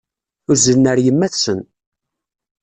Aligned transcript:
Uzzlen 0.51 0.89
ɣer 0.91 0.97
yemma-tsen. 1.05 1.59